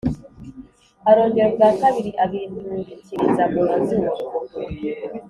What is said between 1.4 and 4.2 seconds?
ubwa kabiri abinturikiriza ku mazuru